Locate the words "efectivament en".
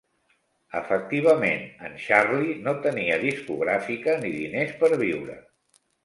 0.77-1.99